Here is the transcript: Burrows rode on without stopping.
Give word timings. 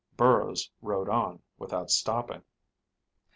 Burrows 0.17 0.67
rode 0.81 1.09
on 1.09 1.43
without 1.59 1.91
stopping. 1.91 2.41